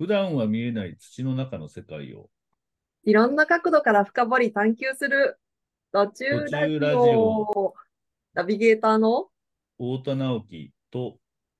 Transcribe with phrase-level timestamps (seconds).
[0.00, 2.30] 普段は見えない土の中の世界を
[3.04, 5.38] いろんな角度から深掘り探求する
[5.92, 7.74] 途中ラジラジオ。
[8.32, 9.26] ナビゲーターの？
[9.78, 11.18] 太田直樹と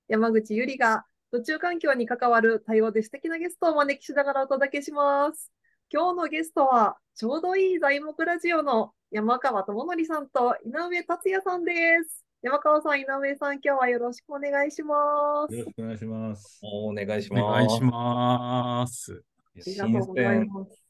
[0.09, 5.53] 山口ゆりが途中環境に関わる多様で素敵なゲストをお招きしながらお届けします。
[5.93, 11.75] 今日のゲストはちょうどいい材木ラジオの山川智則さんと井上達也さんで
[12.09, 12.25] す。
[12.43, 15.55] 山川さん、井上さん、今日はよろしくお願いします。
[15.55, 16.59] よろしくお願いします。
[16.63, 17.53] お願いしおます。
[17.53, 19.23] 願いします。
[19.57, 20.83] ありがとうございます。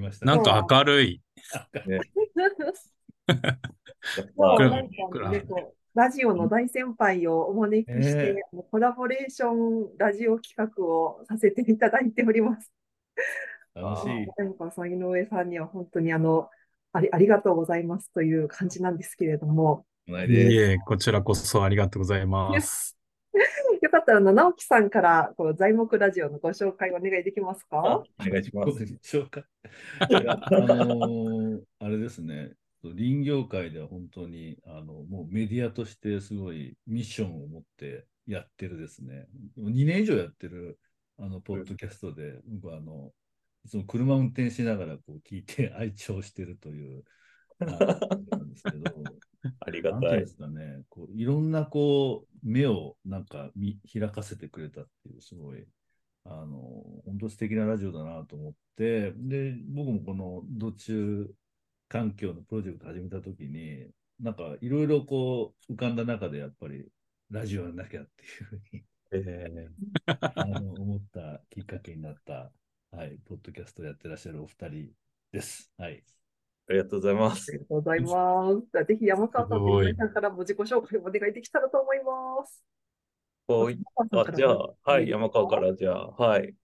[0.00, 1.22] ましたなんか明るい。
[1.86, 2.00] ね、
[5.94, 12.72] ラジオの大先輩をお招きして、えあのコラボレーションラジオ企画をさせていただいております。
[13.72, 14.26] 楽しい。
[14.36, 16.50] 山川さん、井上さんには本当にあの
[16.92, 22.96] ありありがとうございますという感じなんですけれども、ないでいえ、こちらこそありがとうございます。
[23.82, 28.04] よかったら直樹さんからこう材木ラジオのご紹介お願いできますか？
[28.20, 28.66] お願いします。
[28.68, 29.40] どうでしょうか？
[30.08, 40.78] いやあのーあれですね、林業界では本当にあのもうメディアとしてすごいミッションを持ってやってるですね、2年以上やってる
[41.18, 43.12] あのポッドキャストで、僕はあの
[43.64, 47.02] いつも車運転しながらこう聞いて愛聴してるという。
[47.60, 48.84] なんですけど、
[49.60, 50.26] ありがたいなんていうんで。
[50.26, 55.66] すかね、こういろんなこう目をなんか見開かせてくれたっていう、すごい、
[56.24, 56.58] あの、
[57.04, 61.34] 本当素敵なラジオだなと思って、で、僕もこの土中
[61.88, 63.90] 環境のプロジェクト始めたときに、
[64.20, 66.86] なんかいろいろこう浮かんだ中でやっぱり
[67.30, 69.68] ラジオやんなきゃっていうふうにえ
[70.06, 72.50] あの思ったきっかけになった、
[72.90, 74.90] はい、ポッドキャストやってらっしゃるお二人
[75.32, 75.70] です。
[75.76, 76.02] はい。
[76.68, 77.58] ーありがとうございますあり。
[77.58, 78.66] がとうございます。
[78.72, 82.64] じゃあぜひ山川さんと井上さんからも自己紹介をお願いできたらと思います。
[83.46, 83.78] はい。
[83.96, 86.54] 山川さんからあじゃあ、はい、山川から、じゃあ、はい。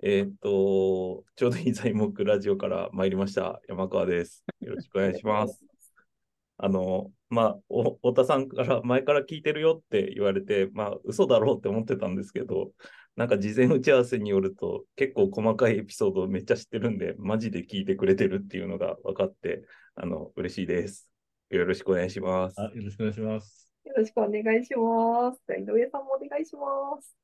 [0.00, 3.60] えーっと、ちょうどいい材木ラジオから参りました。
[3.68, 4.44] 山川です。
[4.60, 5.60] よろしくお願いします。
[6.56, 12.70] あの、まあ、お太田さんから前から聞いてるよって言われて、まあ、嘘だろうって思ってたんですけど、
[13.18, 19.64] なんか事前打ち合わせによると、結構細かいエピソードをめっちゃ知ってるんで、マジで聞いてくれてるっていうのが分かって、
[19.96, 21.10] あの、嬉しいです。
[21.50, 22.60] よろしくお願いします。
[22.60, 23.72] あよろしくお願いします。
[23.86, 25.42] よろしくお願いします。
[25.48, 27.16] 井上さんもお願いします。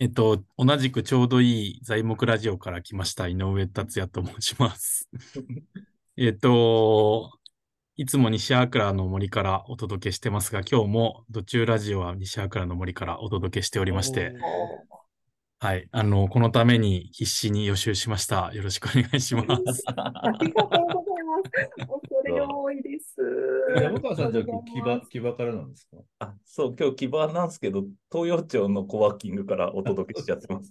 [0.00, 5.08] えっと、同じくちょうどいい材木ラジオから来ました井上達也と申します。
[6.16, 7.37] えっと、
[8.00, 14.34] いつも西粟倉の森からお届けしてますが、今日も土中ラジオは西粟倉の森からお届けしておりまして、
[15.58, 18.52] はい、あの、このために必死に予習しました。
[18.54, 19.82] よろしくお願いします。
[19.88, 21.50] ありがとうございます。
[21.88, 23.16] 恐れ多いです。
[23.82, 25.96] 山川さん、じゃあ木場木場からなんですか？
[26.20, 27.82] あ、そう、今日木場なんですけど、
[28.12, 30.70] 東洋町のコワーキングからお届けしちゃってます。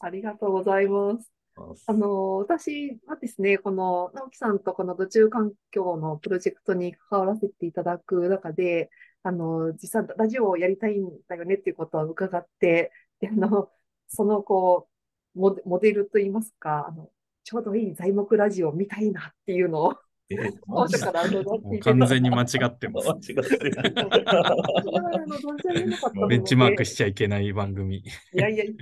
[0.00, 1.30] ありがとうございます。
[1.86, 8.90] あの、私はですね、この直樹さんとこの土中環境のプロジェクトに関わらせていただく中で、
[9.22, 13.70] あの、実際ラジオをやりたいんだよねっていうことを伺って、で、あの、
[14.08, 14.88] そのこ
[15.34, 17.10] う、モデルといいますか、あの、
[17.44, 19.96] ちょうどいい材木ラジオみたいなっていうのを、
[20.30, 20.36] え
[21.82, 23.08] 完全に間違ってます。
[23.08, 23.48] 間違っ
[26.28, 27.96] ベンチマークでしちゃいけない番組。
[27.98, 28.02] い
[28.34, 28.74] やいやいや、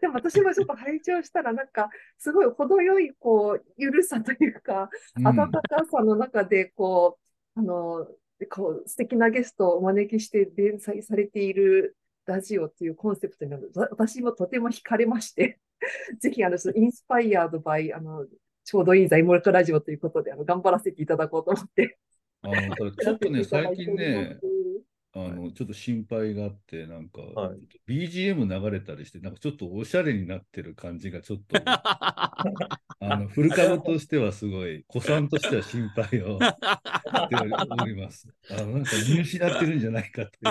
[0.00, 1.88] でも私もちょっと拝聴したら、なんか、
[2.18, 5.26] すごい程よい、こう、ゆるさというか、うん。
[5.28, 7.18] 温かさの中で、こ
[7.56, 8.08] う、あの、
[8.50, 13.60] こう、素敵なゲストをお招きして連載されているラジオっていうコンセプトに、わ
[13.90, 15.60] 私もとても惹かれまして、
[16.18, 18.26] ぜひ、あの、インスパイアードバイ、あの、
[18.68, 21.96] ちょうどいい材木ラジオということで、あの、頑張らせていただこうと思って。
[22.42, 24.36] あのただちょっとね、最近ね、
[25.14, 27.58] あの、ちょっと心配があって、なんか、はい
[27.88, 32.44] BGM 流れたりして、なんかちょっとおしゃれになってる感じがちょっと、 あ
[33.00, 36.52] の、フル株としてはすごい、子さんとしては心配をし
[37.30, 37.36] て
[37.80, 38.28] おります。
[38.50, 40.38] あの、なんか見失ってるんじゃないかって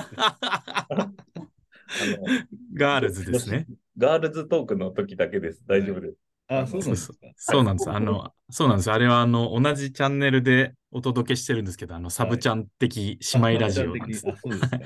[2.74, 3.68] ガールズですね。
[3.96, 5.64] ガールズトークの時だけです。
[5.68, 6.27] 大丈夫です。
[6.48, 7.18] あ、そうなんですか？
[7.36, 7.90] そうなんです。
[7.90, 8.92] あの、そうなんです。
[8.92, 14.26] あれは、あの、同じチャンネルでお届けしてるんですけど、あの、サブチャン的姉妹ラジオなんです。
[14.28, 14.78] あ、そうですか。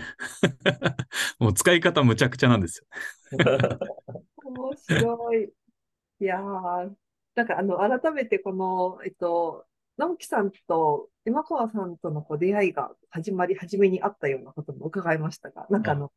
[1.40, 2.86] もう使い方むちゃくちゃなんですよ。
[4.44, 5.52] 面白い。
[6.22, 6.96] いやー、
[7.36, 9.66] なんかあの、改めてこの、えっと、
[9.98, 16.12] 直樹さんと山川さんとのこう出会いが始まり、初めにあったようなことも伺いましたが、なんかあの、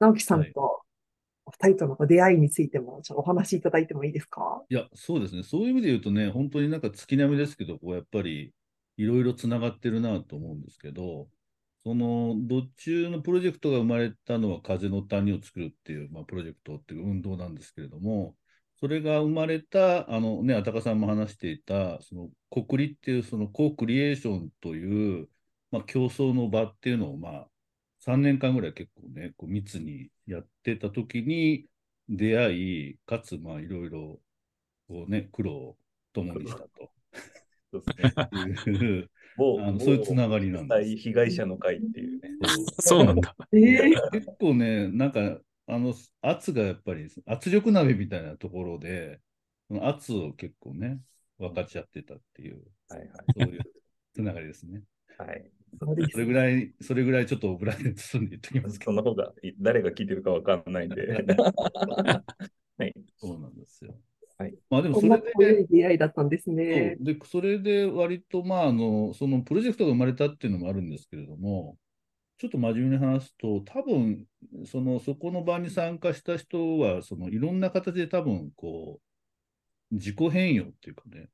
[0.00, 0.82] 直樹さんと
[1.48, 4.62] お二人との出会いについても、ちょっとお話しいただいてもいいですか？
[4.68, 5.42] いや、そうですね。
[5.42, 8.52] そういう意味で言うとね、本当になんか月並みですけど、こうやっぱり
[8.98, 11.28] いろいろつながってるなと思うんですけど、
[11.84, 18.36] その、どっちのプロジェクトが生まれたのは風の谷を作るっていう、まあ、プロジェクトっていう運動なんですけれども、
[18.78, 25.28] それが生まれた、あのね、あたかさんも話していた、その国立っていうそのコークリエーションという、
[25.70, 27.48] まあ、競争の場っていうのを、まあ、
[28.08, 31.66] 3年間ぐらい結構ね、こう密にやってた時に
[32.08, 32.54] 出会
[32.92, 34.18] い、かつ、まあ、いろいろ、
[34.88, 35.76] こうね、苦労を
[36.14, 36.90] 共にしたと。
[37.70, 38.14] そうですね。
[38.72, 39.10] いう
[39.60, 40.96] あのそういうつながりなんです。
[40.96, 42.30] 被害者の会っていうね。
[42.80, 43.36] そうなんだ。
[43.52, 49.20] えー結構ね、なんか、あの、圧がやっぱり、圧力鍋みたいなところで、
[49.82, 50.98] 圧を結構ね、
[51.38, 53.08] 分かち合ってたっていう、はいはい。
[53.34, 53.62] そういう
[54.14, 54.82] つながりですね。
[55.18, 55.57] はい。
[56.12, 61.06] それぐらい、それぐらいちょっとオブラートに包んで言ってきますけど、その方が誰が聞いてるかわかんないんで。
[62.78, 62.94] はい。
[63.16, 63.94] そうなんですよ。
[64.38, 64.54] はい。
[64.70, 66.96] まあでもこんなそれで、出会いだったんですね。
[67.00, 71.76] で、それで割と、まあ、あの、そのプロジェクトが生まれたっていうのもあるんですけれども、
[72.38, 74.26] ちょっと真面目に話すと、多分、
[74.64, 79.00] その、そこの場に参加した人は、その、いろんな形で多分、こ
[79.90, 81.28] う、自己変容っていうかね、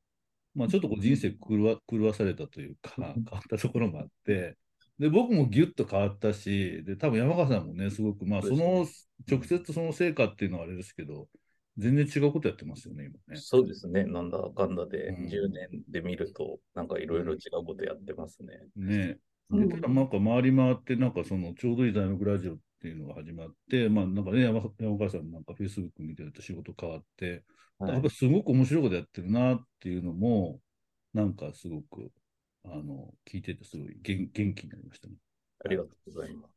[0.55, 4.57] まあ、ちょっとこう人生狂わ狂わされたというか、変わったところもあって、
[4.99, 8.87] で、僕もギュッと変わったし、で、多分山川さんもね、すごく、まあ、その、
[9.29, 11.29] 直接その成果っていうのはあれですけど、
[11.77, 13.41] 全然違うことやってますよね、今ね。
[13.41, 14.05] そうですね。
[14.05, 15.29] なんだかんだでうん。
[15.29, 18.49] 10年で見ると、なんかいろいろ違うことやってますね。
[18.77, 19.19] ね。
[19.51, 19.59] う。
[19.59, 27.43] んで、ただなんか回り回って、なんかそのちょうどいい材木ラジオっていうのが始まって、まあなんかね、山山川さんもなんか Facebook 見てると仕事変わって、
[27.79, 30.61] はいやっぱすごく面白いことやってるなっていうのも、
[31.15, 32.13] なんかすごく、
[32.65, 35.15] あの、聞いててすごい元元気になりましたね。
[35.65, 36.55] ありがとうございます。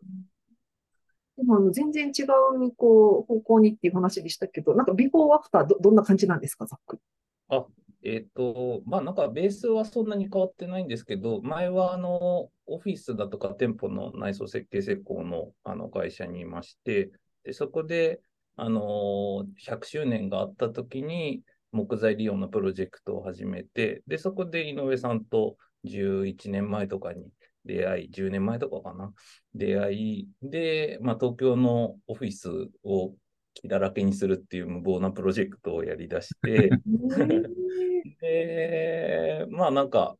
[1.37, 7.01] でもあの全然違うこう方向にっていう話でしたけど、なんかビフォーアフターど、どんな感じなんですか、ざっくり。
[7.49, 7.65] あ、
[8.03, 17.11] えっと、まあなんかベースはそんなに変わってないんですけど、前はあの、オフィスだとか店舗の内装設計施工のあの会社にいまして、
[17.43, 18.21] で、そこで、
[18.55, 27.31] あの、100周年があった時に木材利用のプロジェクトを始めて、で、そこで井上さんと11年前とかに
[27.65, 29.13] 出会い、10年前とかかな、
[29.53, 32.49] 出会い、で、まあ東京のオフィス
[32.83, 33.13] を
[33.61, 36.69] 気だらけにするっていう無謀なプロジェクトをやり出して、
[38.21, 40.15] で、まあなんか、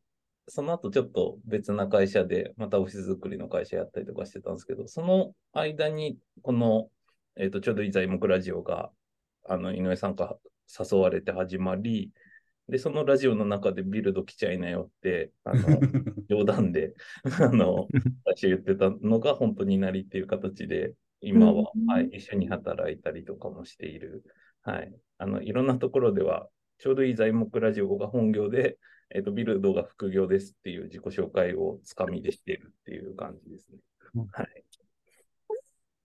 [0.48, 6.90] その後ちょっと別な会社で、またオフィス作りの会社やったりとかしてたんですけど、その間に、この、
[7.36, 8.92] えっ、と、ちょうどいい材木ラジオが、
[9.46, 10.38] あの、井上さんから
[10.86, 12.12] 誘われて始まり、
[12.70, 15.80] で、そのラジオの中でビルド来ちゃいなよって、あの、
[16.30, 16.94] 冗談で、
[17.40, 17.88] あの、
[18.26, 24.24] 最初言ってたのが本当になりっていう形で、今は、うんはい、一緒に働いたりとかもしている。
[24.64, 24.94] はい。
[25.18, 26.48] あの、いろんなところでは、
[26.78, 28.78] ちょうどいい材木ラジオが本業で、
[29.14, 33.78] えっ、と、ビルドが副業ですっていう自己紹介をつかみでしているっていう感じですね
[34.16, 34.28] うん。
[34.28, 34.64] はい。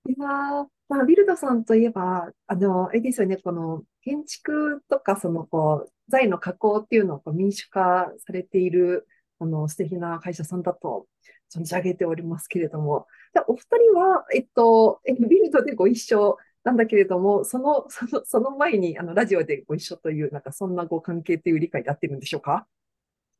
[0.09, 9.07] いやーまあ、ビルドさんといえば、あの、あれですよね、この建築とか、その、こう、材の加工っていうのをこう民主化されている、
[9.39, 11.07] あの、素敵な会社さんだと
[11.53, 13.61] 存じ上げておりますけれども、じゃあお二
[13.93, 22.67] 人は、えっと、えビルドでご一緒なんだけれども、その、その、その前に、あの、ラジオでご一緒という、なんか、そんなご関係という理解で合ってるんでしょうか？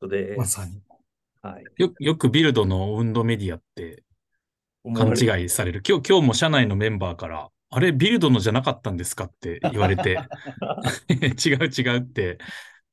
[0.03, 0.83] で、まさに。
[1.41, 1.65] はい。
[1.77, 4.05] よよくビルドの運動メディアって
[4.95, 5.83] 勘違いされる。
[5.87, 10.19] 今日、今日も社内のメンバーから、あれ、ビルドのじゃなかったんですかって言われて、
[11.09, 12.39] 違う違うって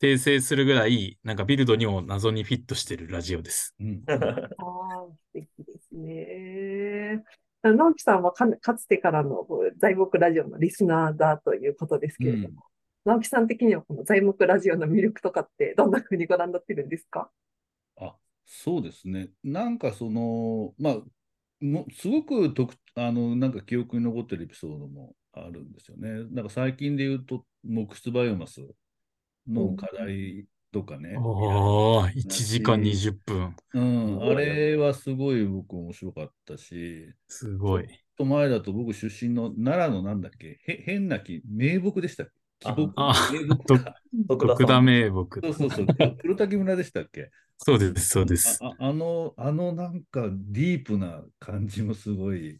[0.01, 3.75] 訂正するぐらい、なんかビルドにも謎にフィットしてるラジオです。
[3.79, 7.23] うん ああ、素敵ですね。
[7.61, 9.45] あ直樹さんはか、かつてからの
[9.77, 12.63] 材木ラジオのリスナーだということですけれども、
[13.03, 17.29] 直樹さん的にはこの材木ラジオの魅力とかってどんな風にご覧になってるんですか？
[17.97, 18.15] あ、
[18.45, 19.29] そうですね。
[19.43, 21.01] なんかその、まあ、
[21.59, 26.23] もすごく特あの、なんか記憶に残ってるエピソードもあるんですよね。
[26.31, 28.61] なんか最近で言うと、木質バイオマス
[29.49, 31.15] の課題とかね。
[31.17, 33.55] おー、1時間20分。
[33.73, 37.87] うん、あれはすごい僕面白かったし、すごい。
[37.87, 42.33] ちょっと前だと僕出身の奈良のなんだっけ、へ変な木、名木でしたっけ？
[42.59, 43.95] 木木あ名木か。
[44.27, 45.39] 徳田名木。
[45.41, 45.87] そうそうそう、
[46.21, 47.31] 黒滝村でしたっけ？
[47.57, 48.59] そうです、そうです。
[48.61, 52.59] あああの、あのなんかディープな感じもすごい、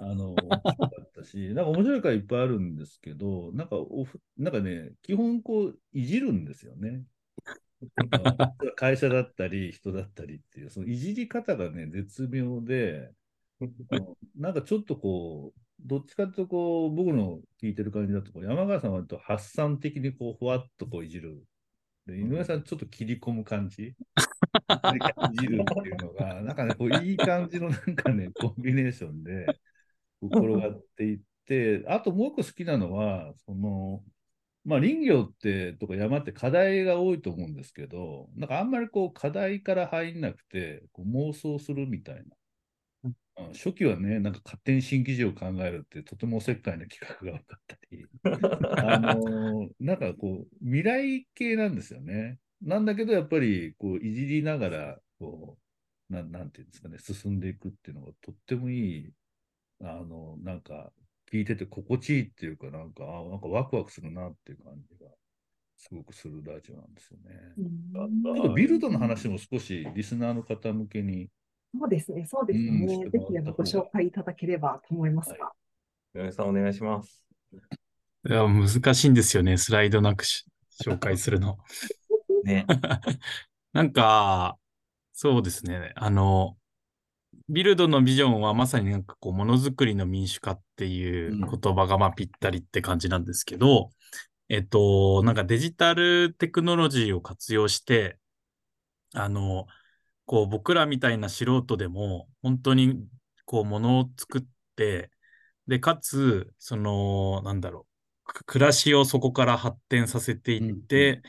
[0.00, 7.04] あの、面白かったし、 なんか面白い回いっぱいあるんですけど、なんかオフ、なんかね、基本こう、いじるんですよね。
[8.76, 13.12] 会社だったり、人だったりっていう、そのいじり方がね、絶妙で、
[14.36, 21.42] なんかちょっとこう、どっちかというとこう、僕の聞いてる感じだと、山川さんはと発散的にこう、ふわっとこういじる。
[22.06, 23.94] で、井上さんちょっと切り込む感じ。
[24.68, 29.46] 感じるっていうのが、なんかね、こういい感じのなんかね、コンビネーションで
[30.22, 34.02] 転がっていって、あともう一個好きなのは、その、
[34.64, 42.22] まあ林業ってとか山って課題が多いと思うんですけど、なんかあんまりこう課題から入んなくて、こう妄想するみたいな。
[43.52, 48.06] 初期はね、なんか勝手に新記事を考えるってとてもおせっかいな企画が多かったり、
[48.82, 52.38] あのー、なんかこう未来系なんですよね。
[52.62, 55.58] なんだけどやっぱりこういじりながらこ
[56.10, 59.12] うな、なんていうんですかね、進んでいくっていうのがとってもいい、
[59.82, 60.92] あの、なんか
[61.30, 65.10] 聞いてて心地いいっていうか、なんか、あなんかワクワクするなっていう感じが
[65.76, 68.10] すごくするラジオなんですよね。
[68.24, 71.28] ちょっとビルドの話も少しリスナーの方向けに
[71.78, 72.86] そうですね、そうですね。
[73.10, 75.52] ぜひご紹介いただければと思いますが。
[76.20, 77.22] はい、さん、お願いします。
[78.28, 80.24] いや、難しいんですよね、スライドなく
[80.82, 81.58] 紹介するの。
[82.44, 82.66] ね。
[83.72, 84.58] なんか、
[85.12, 86.56] そうですね、あの、
[87.48, 93.90] ビルドのビジョンはまさになんかこう、ものづくりの民主化っていう言葉がまあぴったりって感じなんですけど、
[94.48, 98.18] うん、えっと、なんかデジタルテクノロジーを活用して、
[99.14, 99.66] あの、
[100.24, 103.06] こう僕らみたいな素人でも本当に
[103.44, 104.42] こうものを作っ
[104.74, 105.10] て、
[105.68, 107.86] で、かつ、その、なんだろ
[108.26, 111.22] う、暮らしをそこから発展させていって、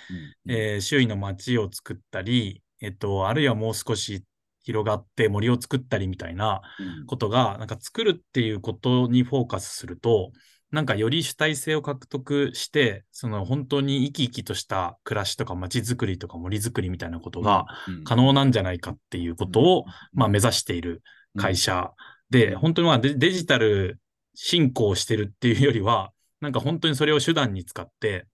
[0.47, 4.23] え周囲の街を作ったり、えっと、あるいはもう少し
[4.67, 6.61] 広がって森を作ったりみたいな
[7.07, 10.33] ことが、なんか作るっていうことにフォーカスすると、
[10.71, 17.65] なんかより主体性を獲得して、その本当に生き生きとした暮らしとか街づくりとか森づくりみたいなことが
[18.03, 21.01] 可能なんじゃないかっていうことを、まあ目指している
[21.37, 21.91] 会社
[22.29, 24.01] で、本当にまあデジタル
[24.35, 28.27] 進行してるっていうよりは、なんか本当にそれを手段に使って、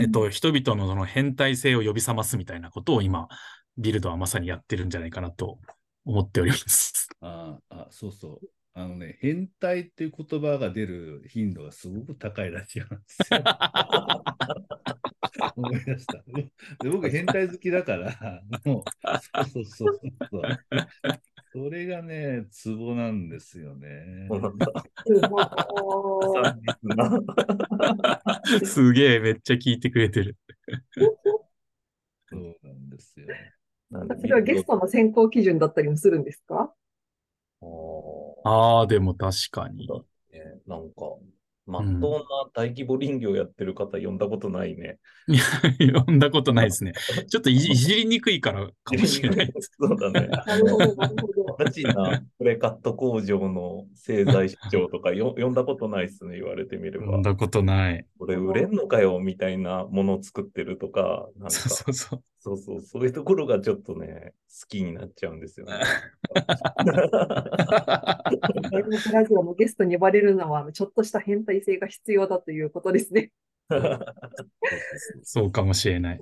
[0.00, 3.28] えっと、人々のその変態性を呼び覚ますみたいなことを今、
[3.78, 5.58] ビルドはまさにやってるんじゃないかなと
[6.04, 7.08] 思っております。
[7.20, 8.48] ああ、そうそう。
[8.72, 13.42] あのね、変態っていう言葉が出る頻度がすごく高いらしいなんですよ。
[15.56, 16.22] 思い出した。
[16.82, 18.84] で僕、変態好きだから、もう、
[19.48, 20.00] そうそうそう
[20.30, 20.42] そう。
[21.52, 24.28] それがね、ツボなんですよね。
[28.64, 30.36] すげえ、めっちゃ聞いてくれてる。
[32.28, 33.26] そうなんですよ。
[33.92, 36.72] それはゲストの選考基準だったりもするんですか？
[38.44, 39.86] ああ、でも確かに。
[39.86, 39.94] ね、
[40.66, 41.16] なんか、
[41.66, 42.20] まっとうな
[42.54, 44.98] 大規模林業やってる方呼んだことないね。
[45.28, 46.92] いや、呼んだことないですね。
[47.28, 49.70] ちょっといじりにくいからかもしれないです。
[49.78, 50.28] そうだね。
[51.58, 57.06] ガチなプレカット工場の製材市長とかよ 呼んだことないですね、言われてみれば。
[57.06, 58.06] 呼んだことない。
[58.18, 62.22] これ売れんのかよみたいなものを作ってるとか、なんかそうそうそう。
[62.42, 65.74] そうそう、そういうところがちょっとね、好きになっちゃうんですよね。
[69.12, 73.30] ラジオのゲストに呼ばれるのは、ちょっとした変態性が必要だということですね。
[75.22, 76.20] そうかもしれない。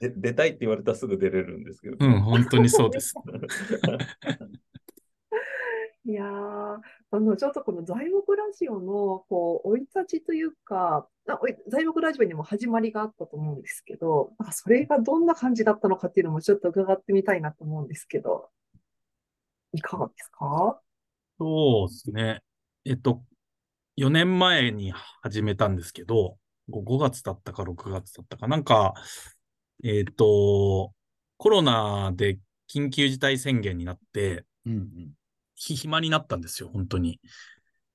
[0.16, 1.96] 出たいって言われたらすぐ出れるんですけど。
[2.00, 3.12] うん、本当にそうです。
[6.06, 6.78] いやー、
[7.10, 11.08] あの、ちょっとこの材木ラジオの、こう、生い立ちというか、
[11.68, 18.50] 材木ラジオにも始まりがあったと思うんですけど、なんかそれがどんな感じだったのかっていうのもちょっと伺ってみたいなと思うんですけど、
[19.72, 20.80] いかがですか？
[21.38, 22.42] そうですね。
[22.84, 23.22] えっと、
[23.96, 26.36] 4年前に始めたんですけど、
[26.70, 28.94] 5月だったか6月だったか、なんか、
[29.82, 30.92] えっと、
[31.38, 32.38] コロナで
[32.70, 35.12] 緊急事態宣言になって、うんうん、
[35.58, 37.20] 暇になったんですよ、本当に。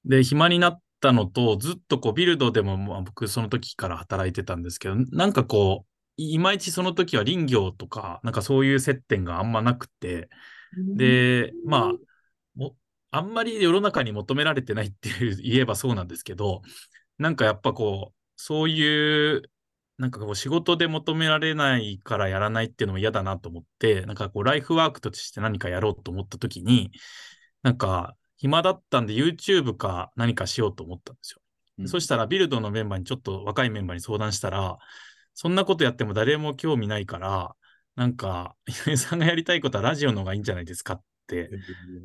[0.05, 10.29] で、暇になったのと、ずっとこう、ビルドでも、まあ、僕その時から働いてたんですけど、なんかこう、いまいちその時は林業とか、なんかそういう接点があんまなくて、
[10.95, 11.93] で、まあ、
[12.55, 12.75] も
[13.11, 16.61] あんまり世の中に求められてないっていう言えばそうなんですけど、
[17.17, 19.43] なんかやっぱこう、そういう、
[19.97, 26.91] なんかこう仕事で求められないからやらないっていうのも嫌だなと思って、なんかこうライフワークとして何かやろうと思った時に、
[27.63, 31.41] なんか、暇だったんで YouTube か何かしようと思ったんですよ。
[31.79, 34.77] うん、そしたらビルドのメンバーにちょっと若いメンバーに相談したら、
[35.33, 37.55] そんなことやっても誰も興味ないから、
[37.95, 41.49] なんか、井上さんがやりたいことはラジオの方がいいんじゃないですかって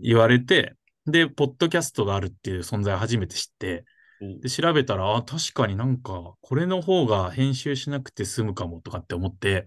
[0.02, 0.74] 言われて、
[1.06, 3.84] で、ポッドキャストがあるっていう存在を初めて知って、
[4.20, 9.66] で、調べたら、あ、確かになんか、これの方が編集しなくて済むかもとかって思って、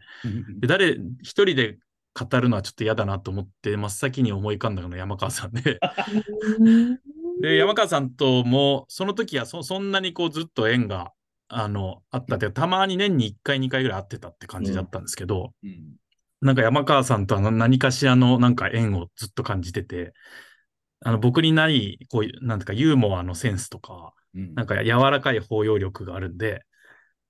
[0.59, 1.77] で誰、一人で
[2.13, 5.79] 語るのはちょっと嫌だなと思って、真っ先に思い浮かんだのが山川さんで。
[7.41, 11.13] で、山川さんとも、その時はそそんなにこうずっと縁が
[11.47, 15.69] あのあったで、たまに年に1回、2回ぐらい会ってたって感じだったんですけど、うん。
[15.69, 15.95] うん、
[16.41, 20.13] なんか山川さんとは何かしらのなんか縁をずっと感じてて、
[21.03, 24.53] あの僕にない、こういう、なんていうかユーモアのセンスとか、うん。
[24.53, 26.63] なんか柔らかい包容力があるんで、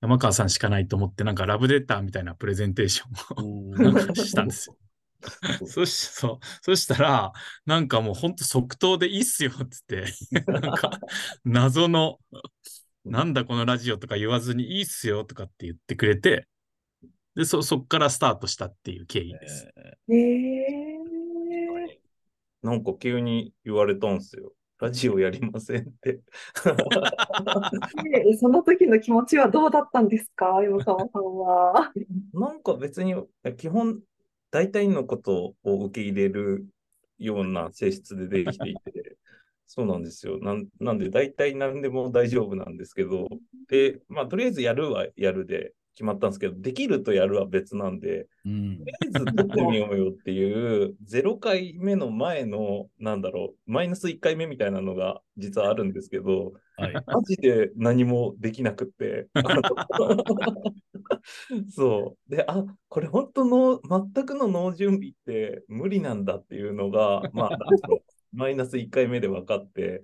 [0.02, 4.76] 山川さんしかないと思って、なんかラブレターみたいなプレゼンテーションをなんかしたんですよ。
[5.64, 7.32] そしそうそしたら、
[7.64, 10.04] なんかもうほんと即答でいいっすよっつって、
[10.48, 10.98] なんか
[11.44, 12.18] 謎の、
[13.04, 16.48] なんだこのラジオとか言わずにいいっすよとかって言ってくれて、
[17.36, 19.68] で、そ、そっからスタートしたっていう経緯です。
[20.08, 22.00] えええ
[22.62, 24.52] なんか急に言われたんですよ。
[24.82, 26.18] ラジオやりませんって。
[28.02, 31.92] でその時の気持ちはどうだったんですか、山川さんは。
[32.34, 33.14] なんか別に、
[33.56, 34.00] 基本、
[34.50, 36.66] 大体のことを受け入れる
[37.16, 39.16] ような性質でできていて、
[39.68, 40.40] そうなんですよ。
[40.40, 43.28] なんなんで、大体何でも大丈夫なんですけど、
[43.68, 56.94] で、まあ、とりあえずやるはやるで決まったんですけど、できるとやるは別なんで、うんとりあえず撮ってみようよっていう、0回目の前の、なんだろう、マイナス1回目みたいなのが実はあるんですけど、はい。
[56.94, 59.28] マジで何もできなくって。
[61.70, 62.30] そう。
[62.30, 63.80] で、あ、これ本当の、
[64.12, 67.50] 全くの脳準備って無理なんだっていうのが、まあ、
[68.32, 70.02] マイナス1回目で分かって、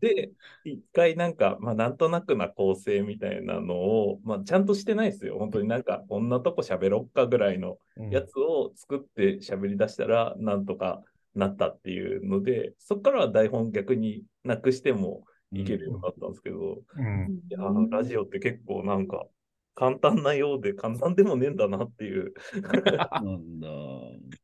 [0.00, 0.30] で、
[0.64, 5.38] 1回なんか、まあ、なんとなくな構成みたいなのを、まあ、ちゃんとしてないですよ。
[5.38, 7.78] 本当になんか、こんなとこ喋ろっかぐらいの
[8.10, 11.02] やつを作って喋り出したら、なんとか
[11.34, 17.40] なったっていうので、そこからは台本逆になくしてもいけるようになったんですけど、うん。
[17.48, 19.26] いやー、ラジオって結構なんか
[19.74, 22.34] 簡単なようで簡単でもねえんだなっていう。
[22.62, 23.68] なんだ。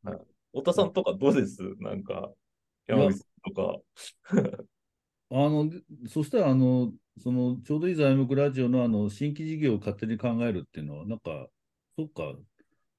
[0.52, 1.62] 太田さんとかどうです？
[1.80, 2.32] なんか、
[2.86, 3.80] 山口とか。
[5.30, 11.48] あの、でそしたら、あの、その、ちょうどいい材木ラジオの、あの、新規事業を勝手に考えるっていうのは、なんか、
[11.98, 12.34] そっか、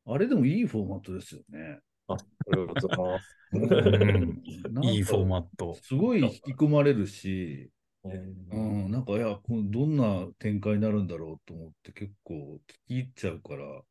[0.05, 1.79] あれでもいいフォーマットですよね。
[2.07, 2.17] あ、あ
[2.47, 3.37] りがとうございます。
[3.53, 5.77] う いいフォーマット。
[5.81, 7.69] すごい引き込まれるし、
[8.05, 13.81] えうーん、なんか、いや、どんな展開になるんだろうと思って、結構聞き入っちゃうから、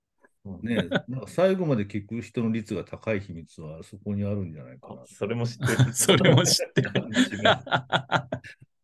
[0.63, 0.77] ね、
[1.09, 5.93] なんか最後まで聞く人の率が高い秘密はそこにあるんじゃないかなあそれも知ってる。
[5.93, 6.93] それも知ってる。
[6.93, 8.29] 感じが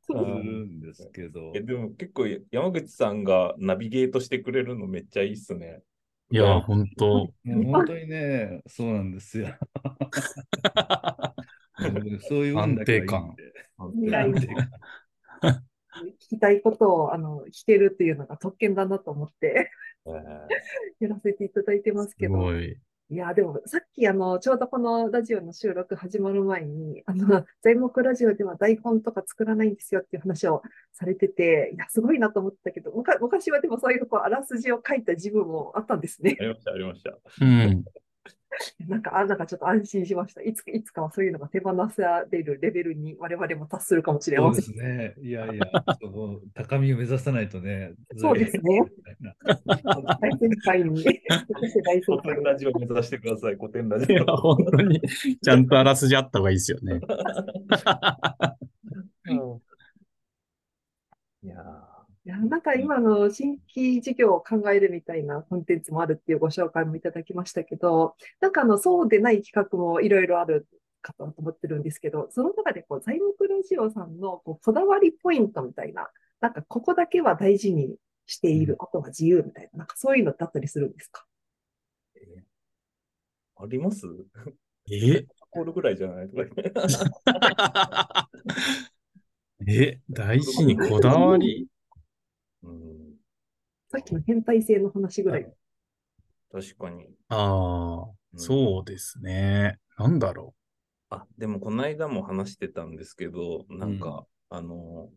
[0.00, 0.24] すうる
[0.66, 1.52] んですけど。
[1.54, 5.82] え、でも結構山口さんがナビゲートしてくれるのめっちゃいいっすね。
[6.30, 7.06] いや、本当。
[7.16, 9.48] もう本当にね、そうなんですよ。
[11.78, 13.00] う んそういう安未来
[13.76, 14.66] 安定感。
[15.92, 19.46] 聞きたいことをあの聞けるっていうのが特権だなと思って。
[19.46, 19.91] えー
[21.00, 22.34] やらせていただいてますすけど。
[22.34, 22.76] ごい。
[23.12, 30.62] いや、でもさっきあの、ちょうどこのラジオの収録始まる前に、あの、材木ラジオでは台本とか作らないんですよっていう話を
[30.92, 36.42] されてて、いや、すごいなと思ったけど、むか昔はでもそういうこうあらすじを書いた自分もあったんですねあ。
[36.42, 37.18] りました、ありました。
[37.42, 37.84] うん。
[38.88, 40.42] なんか、あ、なんかちょっと安心しました。
[40.42, 44.74] いつか、いつかはそういうのが手放されるレベルに我々も達するかもしれそうません。
[44.74, 45.14] ですね。
[45.22, 45.64] いやいや、
[46.00, 47.94] その高みを目指さないとね。
[48.16, 48.82] そうですね。
[50.20, 51.02] 大先輩に。
[51.02, 54.36] 古典ラジオ目指してください、古典ラジオ。
[54.36, 57.00] 本当に、ちゃんとあらすじあった方がいいですよね。
[61.44, 61.91] いや
[62.24, 70.68] いや、なんか今の新規事業を考えるみたいなコンテンツもあるっていうご紹介もいただきましたけど、なんかあの、そうでない企画もいろいろある
[71.00, 81.26] かと思ってるんですけど、その中でこう、材木ラジオさんのこうこだわりポイントみたいな、なんかここだけは大事にしている、あとは自由みたいな、なんかそういうのってあったりするんですか？
[83.56, 84.06] あります？
[84.90, 85.26] え？
[85.50, 86.28] コールぐらいじゃない？
[86.28, 88.28] とか。
[89.66, 91.62] え、 大事にこだわり？
[91.62, 91.68] うん、
[93.92, 95.52] さっきの変態性の話ぐらい。
[96.50, 97.08] 確かに。
[97.28, 99.78] ああ、うんそうですね。
[99.98, 100.54] なんだろ
[101.10, 105.10] あ、でもこの間も話してたんですけど、なんか、あの、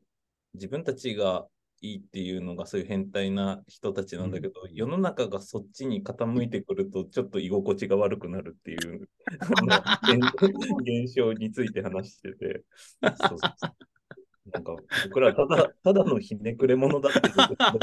[0.53, 1.47] 自分たちが
[1.81, 9.07] いいっていうのがそういう変態な人たちなんだけど、世の中がそっちに傾いてくると、ちょっと居心地が悪くなるっていう
[10.83, 12.65] 現象について話してて、
[13.01, 13.75] そうそうそう
[14.51, 17.27] なんか僕らただ ただのひねくれ者だってこ
[17.77, 17.79] とに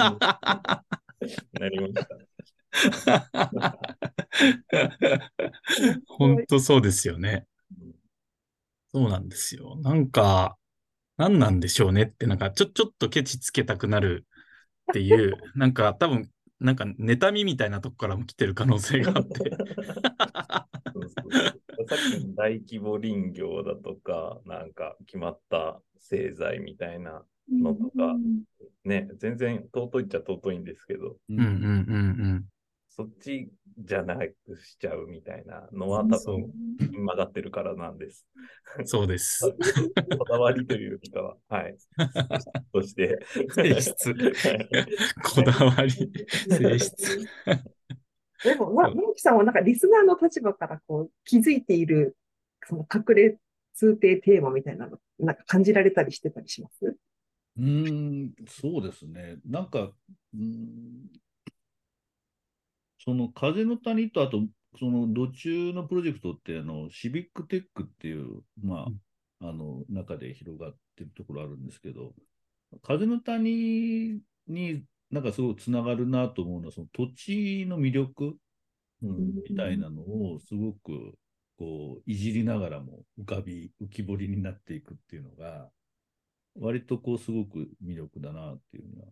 [1.60, 2.02] なりました。
[2.14, 2.28] う。
[6.06, 7.46] 本当そうですよね。
[8.94, 9.76] そうなんですよ。
[9.80, 10.56] なんか、
[11.16, 14.26] 何なんでしょうねって、なんか、ちょ、ちょっとケチつけたくなる
[14.90, 16.30] っていう、なんか多分、
[16.62, 19.32] なんか妬みみたいなとこからも来てる可能性があって。
[20.92, 28.16] そうそうそうさっきの大規模林業だとか、なんか決まった製材みたいな、のとか
[28.84, 32.44] ね、全然尊いっちゃ尊いんですけど、ううんうんうんうん。
[32.94, 36.52] そっちじゃなくしちゃうみたいなのは多分
[36.90, 38.26] 曲がってるからなんです。
[38.84, 39.50] そうです。
[40.18, 41.76] こだわりというか、はい。
[42.72, 43.18] そして。
[43.50, 44.68] 性質はい
[45.22, 45.90] こだわり、
[46.50, 47.30] 性質。
[48.44, 52.16] でも、まあ、直樹さんはなんかリスナーの立場からこう気づいている、
[52.68, 53.38] その隠れ
[53.74, 56.96] 通定テーマみたいなの、なんか感じられたりしてたりします？
[57.56, 59.36] うーん、そうですね。
[59.46, 61.06] なんか、うーん、
[63.04, 64.42] その風の谷と、あと、
[64.78, 68.88] その土中のプロジェクトって、あの、シビックテックっていう、ま
[69.40, 72.14] あ、あの、中で広がってるところあるんですけど、
[72.82, 78.36] 風の谷になんかすごくつながるなと思うのは、その土地の魅力
[79.02, 81.14] うんみたいなのをすごく
[81.58, 85.68] こういじりながらも浮かび、浮き彫りになっていくっていうのが、
[86.58, 89.08] 割とこうすごく魅力だなっていうのは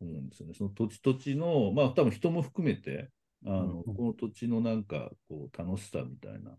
[0.00, 0.54] 思うんですよね。
[0.54, 3.10] その土地土地の、まあ多分人も含めて、
[3.46, 6.58] あの、うんこの土地のなんかこう楽しさみたいな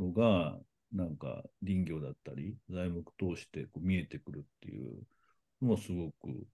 [0.00, 0.58] のが、
[0.92, 5.06] なんか林業だったり、材木通してこう見えてくるっていう
[5.62, 6.46] のもすごく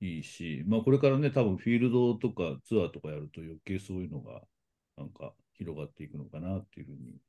[0.00, 4.42] いいし、まあこれからね、多分フィールドとかツアーとかやると余計そういうのが
[4.96, 7.20] なんか広がっていくのかなっていうふうに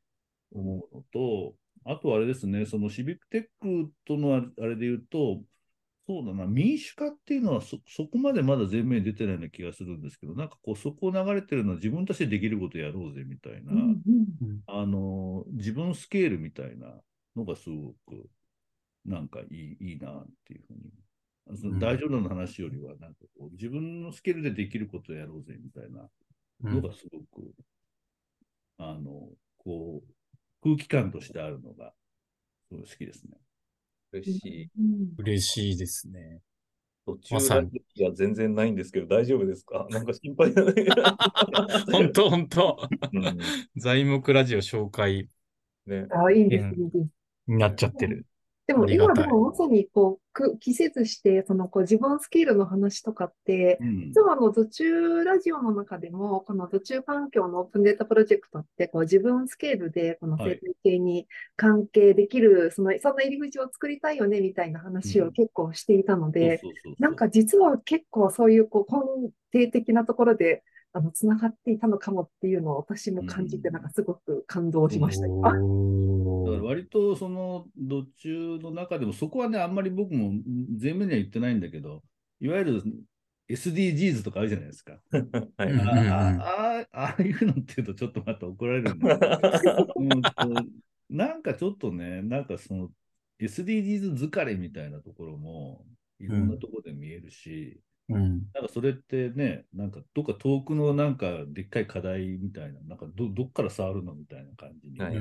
[0.53, 5.43] 思うのと、あとはあれですね、そのシビックテックとのああれで言うと、
[6.07, 13.95] そうだな、民主化っていうのはそそこまでまだ前面に出てないような気がするんですけど、なんかこう、そこを流れてるのは自分たちでできることやろうぜみたいな、
[14.67, 17.01] あの、自分スケールみたいな
[17.35, 18.29] のがすごく、
[19.05, 20.91] なんかいいいいなっていうふうに。
[21.57, 21.79] そのうん。
[21.79, 26.09] 大丈夫の話よりは、なんかこう、自分のスケールでできることをやろうぜみたいな
[26.63, 26.79] うん。
[26.79, 27.53] のがすごく、
[28.77, 30.13] あの、こう、
[30.61, 31.93] 空気感としてあるのが、
[32.69, 33.37] すごい好きですね。
[34.11, 34.69] 嬉しい。
[35.17, 36.41] 嬉しいですね。
[37.05, 39.87] 途中まさにラジオが全然ないんですけど、大丈夫ですか？
[39.89, 40.73] なんか心配だね。
[41.91, 43.37] 本当本当うん
[43.77, 45.29] 材木ラジオ紹介
[45.87, 46.07] ね。
[46.11, 47.07] あ、いいんです、うんいいです。
[47.47, 48.25] になっちゃってる。
[48.67, 53.99] でも今でもまさにこう、く季節して、そのこう自分スケールの話とかって、うん。
[54.13, 60.59] 実はあの、土中ラジオの中でも、この土中環境のオープンデータプロジェクトって、こう自分スケールでこのはい。
[60.61, 65.27] 生態系に関係できる、その、そんな入り口を作りたいよね、みたいな話うん。
[65.29, 66.61] を結構していたので、
[66.99, 70.63] なんか実は結構そういうこう根底的なところで、
[70.93, 75.27] あの、つながっていたのかもっていうのを私も感じて、うんなんかすごく感動しました。
[75.27, 80.33] おあだからー割とその土中の中でも、そこはね、あんまり僕も
[80.81, 82.03] 前面には言ってないんだけど、
[82.39, 82.83] いわゆる
[83.49, 84.99] SDGs とかあるじゃないですか。
[85.57, 85.71] はい。
[85.71, 90.31] うんあああいうのって言うとちょっとまた怒られるんだけど、 うんと
[91.09, 92.89] なんかちょっとね、なんかその
[93.39, 95.85] SDGs 疲れみたいなところも
[96.19, 97.90] いろんなところで見えるし、うん。
[98.53, 105.15] なんかそれってね、なんかどっか遠くのなんかでっかい課題みたいな、なんかどどっから触るのみたいな感じに、はい。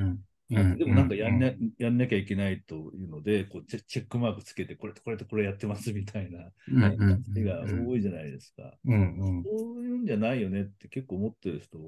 [0.51, 0.79] うん。
[0.79, 6.83] でもなんかやん,、うねやんなきゃいけないというので、こうチェチェックマークつけて、これとこれとこれやってますみたいなうん。
[6.85, 6.99] うん。
[6.99, 8.77] 感じが多いじゃないですか。
[8.85, 9.19] うん。
[9.19, 9.45] うん。
[9.45, 11.79] そういうんじゃないよねって結構思ってる人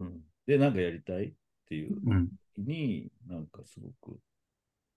[0.00, 0.22] うん。
[0.46, 1.32] で、なんかやりたいっ
[1.68, 2.28] ていううん。
[2.56, 4.18] 時に、なんかすごく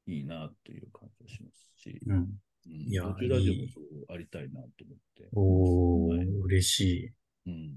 [0.08, 5.30] いいなっていう感じがしますし、うんうん、いやどちらでもいいそうありたいなと思って。
[5.34, 7.04] おはいー、嬉しい。
[7.06, 7.12] い
[7.48, 7.74] うん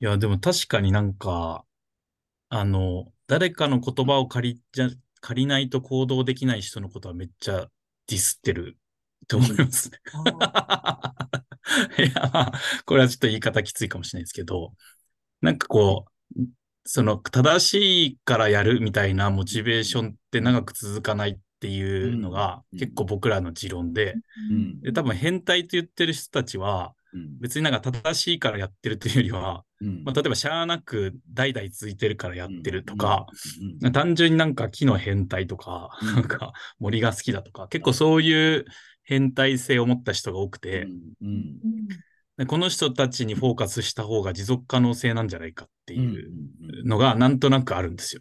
[0.00, 1.64] や、でも確かになんか、
[2.48, 4.88] あの、誰かの言葉を借りじゃ、
[5.20, 7.70] 借りないと行動できない人のことはめっちゃ
[8.06, 8.78] ディスってる
[9.26, 9.98] と思いますね。
[11.98, 12.52] いや、まあ、
[12.84, 14.74] これはちょっと言い方きついかもしれないですけど、
[15.40, 16.40] なんかこう、
[16.84, 22.78] その正しいからやるみたいなモチベーションって長く続かないっていうのがうん。
[22.78, 24.16] 結構僕らの持論で、
[24.50, 24.80] うん。
[24.82, 27.38] で、多分変態と言ってる人たちはうん。
[27.40, 30.04] 別になんか正しいからやってるというよりは、うん。
[30.04, 33.26] まあ、例えばしゃあなく代々続いてるからやってるとか、
[33.82, 33.92] うん。
[33.92, 36.14] 単純になんか木の変態とか、うん。
[36.16, 38.66] なんか森が好きだとか、結構そういう
[39.04, 40.86] 変態性を持った人が多くて、
[41.22, 41.60] うん。
[42.36, 46.12] でこの人たちにフォーカスした方が持続可能性なんじゃないかってうん。
[46.12, 48.20] いうのがなんとなくあるんですよ。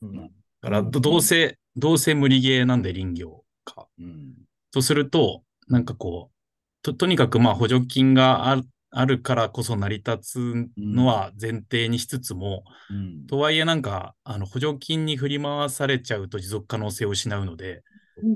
[0.00, 0.16] うん。
[0.16, 0.28] だ
[0.62, 3.88] からどどうせ、どうせ無理ゲーなんで林業か。
[3.98, 4.34] うん。
[4.72, 6.36] とすると、なんかこう、
[6.82, 13.26] と、とにかくまあ補助金がある、あるからこそ成り立つのは前提にしつつも、うん。
[13.26, 17.82] とはいえなんか、あの補助金に振り回されちゃうと持続可能性を失うので、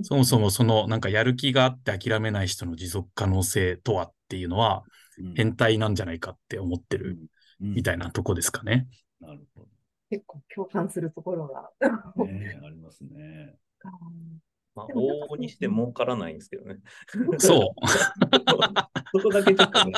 [0.03, 4.83] そもそもそのなんかやる気があって諦めない人の持続可能性とはっていうのは
[5.19, 5.35] うん。
[5.35, 7.19] 変態なんじゃないかって思ってる
[7.61, 7.75] うん。
[7.75, 8.87] みたいなとこですかね。
[9.21, 9.67] なるほ
[10.11, 11.71] 結構共感するところが。
[12.17, 12.25] ど。
[12.25, 13.57] ねありますね。
[14.75, 16.77] まあ、往々にして儲からないんですけどね。
[17.39, 17.87] そう。
[19.19, 19.93] そこだけちょっとね。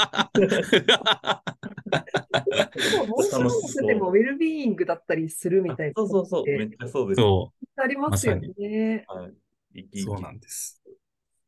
[3.09, 5.95] もう一つでもウェルビーイングだったりするみたいな。
[5.97, 7.21] そうそうそう、めっちゃそうです。
[7.21, 9.05] そありますよね。
[9.09, 9.29] は
[9.75, 9.81] い。
[9.81, 10.81] う、そうなんです。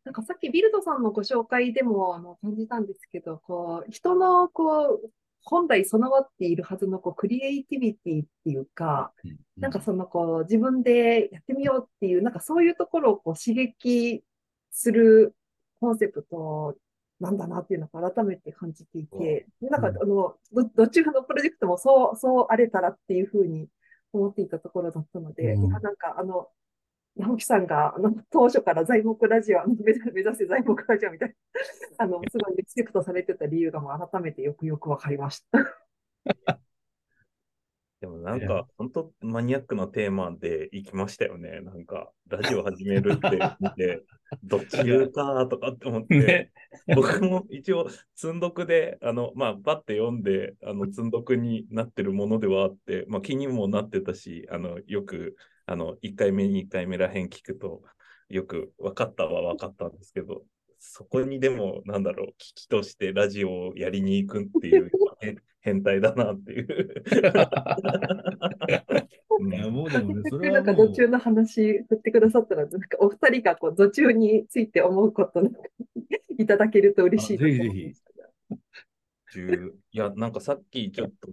[0.05, 5.11] なんかさっきビルドさんのご紹介でもあの感じたんですけど、こう、人のこう、
[5.45, 9.13] 本来備わっているはずのこうクリエイティビティっていうか、
[9.57, 14.23] なんかそのこう自分でやってみようっていう、なんかそういうところをこう刺激
[14.71, 15.35] する
[15.81, 16.77] コンセプト
[17.21, 23.69] なんだなっていうのを改めて感じていて、なんかあの、ど、どっちのプロジェクトもそう、そうあれたらっていうふうに
[24.13, 25.71] 思っていたところだったので、うん。
[25.71, 26.49] なんかあの、
[27.21, 31.35] 直樹さんが、あの、当初から材木ラジオ、目指せ材木ラジオみたいな、
[31.99, 35.59] あの、すごいリスペクトされてた理由がもう改めてよくよくわかりました。
[38.01, 41.61] でもなんか、本当マニアックなテーマで行きましたよね。
[41.61, 44.03] なんか、ラジオ始めるって 見て、
[44.43, 46.53] どっち言うかとかって思って、ね。
[46.97, 55.37] 僕も一応、積んどくで、あの、まあ、パッて読んで、あの、積んどくになってるものではあって、まあ、気にもなってたし、あの、よく、
[55.71, 57.85] あの、1回目、2回目らへん聞くと、
[58.29, 60.43] よく分かったは分かったんですけど、
[60.81, 67.03] そこにでも、なんだろう、危機としてラジオをやりに行くっていう、へ 変態だなっていう。
[69.39, 75.61] う んいや、もうでもね、 それなんか途中の話振ってくださったら、なんかお二人がこう途中について思うことなんか
[76.37, 78.13] いただけると嬉しいと思うんですけ
[79.39, 79.51] ど。
[79.55, 81.29] 10いや、なんかさっきちょっと、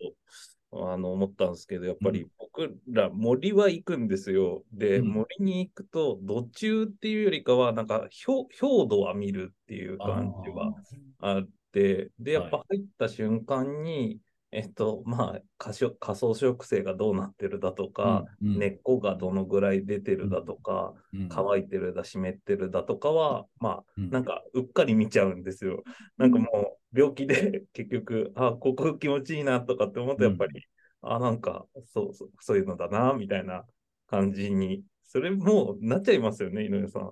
[0.72, 4.64] あの、思ったんですけど、やっぱり僕ら森は行くんですよ。
[4.74, 5.08] で、うん。
[5.08, 10.74] 森に行くと、土中っていうよりかは、なんか、氷氷土は見るっていう感じは
[11.20, 14.20] あって、で、やっぱ入った瞬間に、
[14.52, 18.60] えっと、まあ、仮想仮想植生がどうなってるだとか、うんうん。
[18.60, 21.30] 根っこがどのぐらい出てるだとか、うん。
[21.30, 24.10] 乾いてるだ、湿ってるだとかは、まあ、うん。
[24.10, 25.84] なんか、うっかり見ちゃうんですよ。
[26.18, 30.64] なんかもう、病気で 結局、あ、ここ気持ちいいなとかって思うと、やっぱり、
[31.02, 33.66] あ、なんか、そうそう、そういうのだな、みたいな
[34.08, 37.12] 感じに、それもうなっちゃいますよね、井上さん。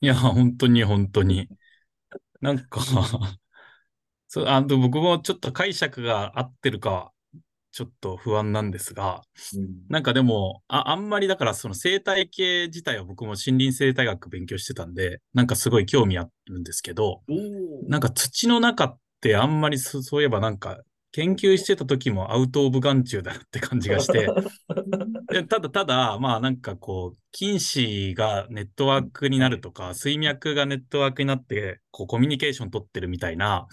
[0.00, 1.48] いや、本当に本当に。
[2.40, 2.80] なんか、
[4.28, 7.12] そう、あの、僕もちょっと解釈が合ってるかは、
[7.72, 9.22] ちょっと不安なんですが、
[9.88, 17.22] なんかでも、あ、あんまりだからその生態系自体は僕も森林生態学勉強してたんで、なんかすごい興味あるんですけど、
[17.88, 20.80] なんか土の中ってあんまりそそういえばなんか
[21.12, 24.28] 研究してた時もアウトオブ眼中だなって感じがして、
[25.28, 33.66] でただただ、まあなんかこう、菌糸がネットワークになるとか、水脈がネットワークになって、こうコミュニケーション取ってるみたいな、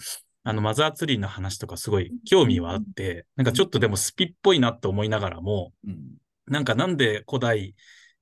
[0.48, 5.98] あのマザーツリーの話とかすごい興味はあって、なんかちょっとでもスピっぽいなって思いながらも、うん。
[6.46, 7.74] なんかなんで古代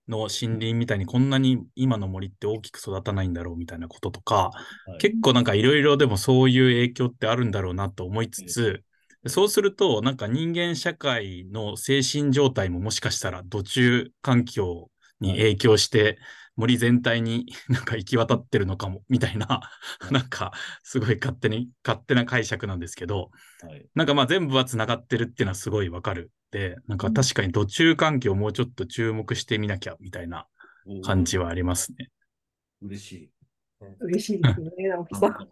[0.09, 4.51] の森林みたいにこんなに今の森って大きく育たないんだろうみたいなこととか、
[4.87, 4.99] はい。
[4.99, 8.83] 結構なんかいろいろでもそういう影響ってあるんだろうなと思いつつ、
[9.29, 16.19] そうするとなんか人間社会の精神状態ももしかしたら土中環境に影響して
[16.57, 19.61] 森全体に なんか行き渡ってるのかもみたいな、
[20.11, 23.31] なんかすごい勝手に、勝手な解釈なんですけど、
[23.63, 26.33] はいなんかまあ全部はつながってるっていうのはすごいわかる。
[26.51, 30.47] で、なんか確かに土中環境をもうちょっと注目してみなきゃみたいな
[31.05, 32.11] 感じはありますね。
[32.81, 33.31] 嬉しい。
[34.01, 35.49] 嬉しいですね、直樹さん。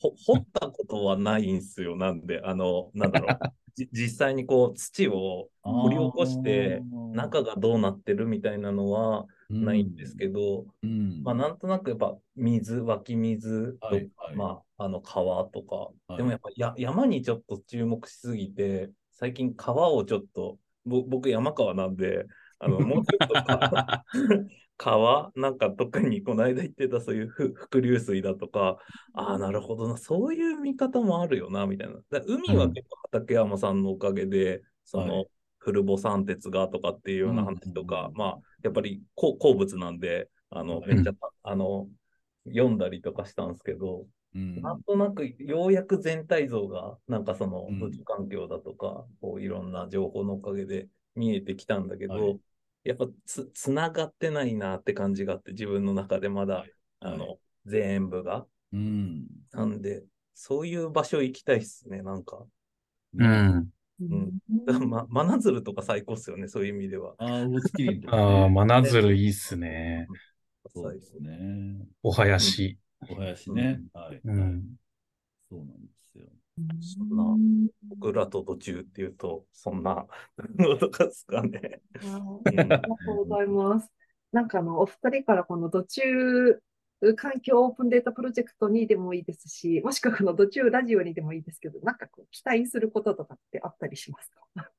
[0.00, 1.96] ほ掘ったことはないんすよ。
[1.96, 3.38] なんで、あの、なんだろう。
[3.74, 14.36] じ実際にこう、土を掘り起こして、中がどうなってるみたいなのはないんですけど、うん、まあ、なんとなくやっぱ水、湧き水とか、はいはい。
[14.36, 16.16] まあ、あの川とか、はい。
[16.18, 22.26] でもやっぱや山にちょっと注目しすぎて、最近川をちょっと、ぼ僕山川なんで、
[22.58, 24.04] あの、もうちょっとか
[24.76, 28.78] 川なんか特にこの間言ってたそういうふ伏流水だとか、
[29.12, 31.96] ああ、なるほどな、そういう見方もあるよな、みたいな。
[32.10, 35.26] だ海は結構畠山さんのおかげで、その、はい
[35.68, 41.88] 古母三鉄がとかっていうような話とか、うんまあ、やっぱり鉱鉱物なんで、あの、めっちゃ、あの、
[42.46, 52.40] 読んだりとかしたんですけど、うんなんとなくようやく全体像が、なんかそのうん土地環境だとか、こういろんな情報のおかげで見えてきたんだけど、はい
[52.84, 58.46] やっぱつ、つながってないなって感じがあって、自分の中でまだ、はいあの、は全部が。
[58.72, 59.26] うん。
[59.52, 60.04] なんで、
[60.34, 62.44] そういう場所行きたいっすね、なんか。
[63.14, 63.68] うん。
[64.04, 67.14] んま、真鶴とか最高っすよね、そういう意味では。
[67.18, 70.06] ああ、ウスキリンとかねああ、真鶴いいっすね。
[70.74, 71.86] そうですね。
[72.02, 72.78] お囃子。
[73.02, 73.80] お囃子ね。
[73.92, 74.20] はい。
[74.24, 74.64] うん。
[75.50, 75.72] そうなんで
[76.12, 76.24] すよ。
[76.80, 80.06] そんな僕らと途中っていうと、そんな
[80.58, 81.80] のとかですかね。
[82.44, 83.90] ありがとうございます。
[84.32, 86.60] なんかあの、お二人からこの土中
[87.16, 94.70] 環境オープンデータプロジェクトにでもいいですし、もしくはこの途中ラジオにでもいいですけど、なんかこう期待することとかってあったりしますか？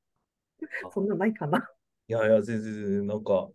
[0.94, 1.70] そんなないかな。
[2.08, 3.48] いやいや、全然、なんか、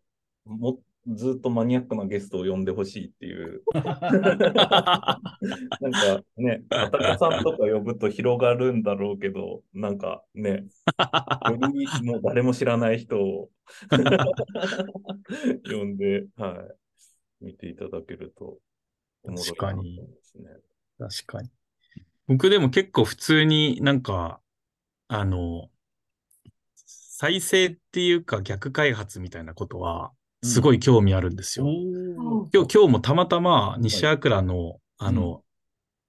[0.45, 3.63] も、ずっとマニアックなゲストを呼んでほしいっていう。
[3.75, 3.99] なん
[5.93, 13.51] かね、あたかさんとか呼ぶと広がるんだろうけど、なんかね、よりもう誰も知らない人を
[15.71, 16.84] 呼んで、はい、
[17.41, 18.59] 見ていただけると
[19.25, 20.01] おもろい確かに。
[20.99, 21.51] 確かに。
[22.27, 24.41] 僕でも結構普通になんか、
[25.09, 25.69] あの、
[26.87, 31.67] 再生っていうか逆開発みたいなことは、すごい興味あるんですよ。
[31.67, 35.41] うん、今日、今日もたまたま西アクラの、はい、あの、うん、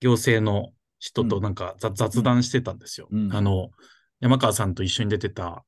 [0.02, 3.08] 行政の人となんか雑談してたんですよ。
[3.32, 3.72] あの、
[4.20, 5.64] 山川さんと一緒に出てた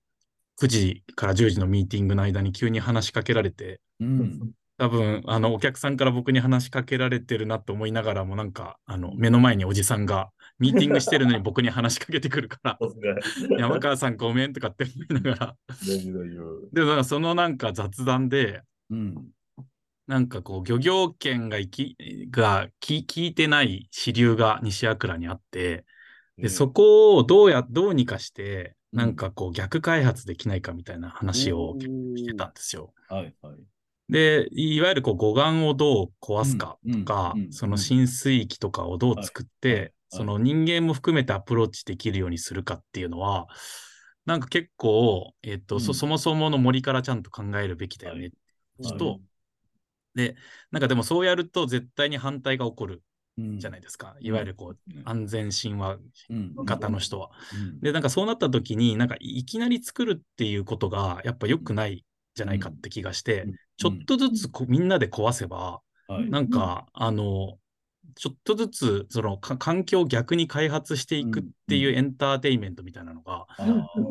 [0.61, 12.79] 9時から10時のミーティングの間に急に話しかけられて、うん、多分、あの、お客さんから僕に話しかけられてるなと思いながらも、なんか、あの、目の前におじさんがミーティングしてるのに僕に話しかけてくるから、
[13.57, 15.55] 山川さんごめんとかって思いながら。
[16.71, 18.61] でもそのなんか雑談で、
[18.91, 19.27] うん、
[20.05, 21.97] なんかこう漁業権がき
[22.29, 25.85] が聞いてない支流が西倉にあって、
[26.37, 31.75] でそこをどうや、どうにかして、なんかこう逆開発できないかみたいな話を
[32.15, 32.93] してたんですよ。
[33.09, 33.55] はいはい。
[34.09, 43.47] で、いわゆるこう護岸をどう壊すかとか、その浸水域とかをどう作って、その人間も含めてアプローチできるようにするかっていうのは、
[44.25, 48.31] なんか結構、えっと、うん、そそもそもの森からちゃんと考えるべきだよね。
[48.79, 49.21] 人、はい、
[50.15, 50.35] で、
[50.71, 53.03] なんかでもそうやると絶対に反対が起こる
[53.37, 54.15] じゃないですか。
[54.19, 55.97] うん、いわゆるこう、安全神話
[56.65, 57.31] 型の人は。
[57.81, 62.05] で、なんかそうなった時に、なんかいきなり作るっていうことがやっぱ良くない
[62.37, 63.45] じゃないかって気がして、
[63.77, 67.57] ちょっとずつこみんなで壊せば、なんか、あの、
[68.15, 73.45] ちょっとずつその環境を逆に開発していくっていうエンターテインメントみたいなのが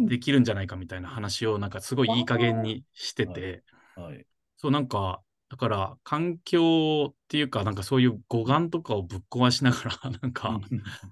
[0.07, 3.65] できるんじゃないかみたいな話をなんかすごいいい加減にしてて、
[3.97, 4.25] はい、
[4.57, 10.61] そうなんかだから環境っていうかなんかそういう護岸とかをぶっ壊しながら なんか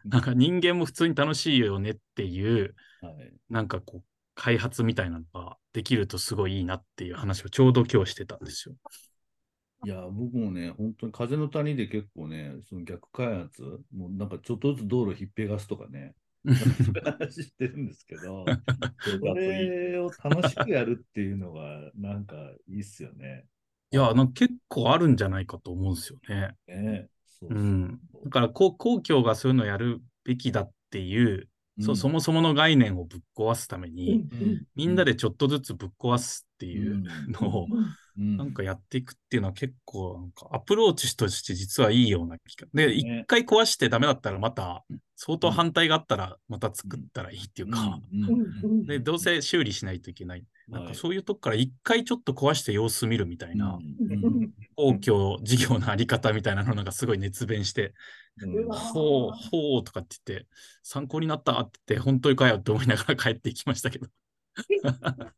[0.05, 8.75] なんか人間も普通に楽しいよねっていう、はい、なんかこう開発みたいなのができるとすごいいいなっていう話をちょうど今日してたんですよ。
[9.85, 13.63] いや、僕もね、本当に風の谷で結構ね、その逆開発、
[13.95, 16.15] もうなんかちょっとずつ道路ひっぺがすとかね、
[16.47, 18.45] 話してるんですけど、
[19.01, 22.37] それを楽しくやるっていうのが、なんか
[22.69, 23.45] いいっすよね。
[23.91, 26.55] いや、なんか結構あるんじゃないかと思うんですよね。
[26.67, 37.67] ねそうそううん、だから公、公共がそういうのをやるべきだっていう、うん、そそもそもの概念をぶっ壊すために、うん、みんなでちょっとずつぶっ壊すっていうのを、
[38.17, 42.69] なんかやっていくっていうのは結構なんかアプローチとして実はいいような気が。
[42.73, 44.85] で、一、ね、回壊してダメだったらまた
[45.17, 48.01] 相当反対があったらまた作ったらいいっていうか、
[48.87, 50.45] で、どうせ修理しないといけない。
[50.69, 53.79] なんかそういうとこから一回ちょっと壊して様子見るみたいな、
[54.77, 57.95] 公共事業のあり方みたいなのなんかすごい熱弁して、
[58.71, 60.47] ほう、ほうとかって言って、
[60.83, 64.07] 参考になったって言って、本当にかよって思いながら帰っていきましたけど。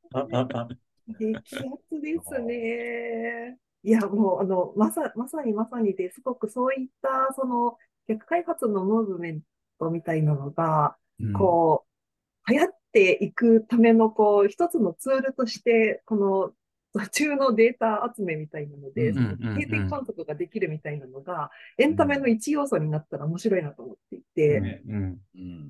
[1.19, 3.59] 激アツですね。
[3.85, 7.77] いや、もう、あの、まさ、まさにまさにですごくそういった、その、
[8.09, 9.43] 逆開発のムーブメン
[9.79, 11.85] トみたいなのが、うん、こ
[12.49, 16.53] う、流行っていくための、こう、一つのツールとして、この
[16.99, 24.83] 途中のデータ集めみたいなので、定点観測ができるみたいなのが、エンタメの一要素になったら面白いなと思っていて、